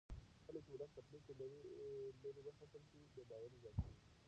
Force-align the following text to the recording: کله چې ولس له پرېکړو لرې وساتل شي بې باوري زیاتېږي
کله 0.47 0.59
چې 0.65 0.69
ولس 0.73 0.91
له 0.97 1.01
پرېکړو 1.09 1.33
لرې 2.35 2.41
وساتل 2.47 2.81
شي 2.89 2.97
بې 3.15 3.23
باوري 3.29 3.57
زیاتېږي 3.63 3.97